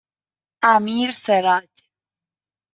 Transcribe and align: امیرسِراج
امیرسِراج 0.73 1.71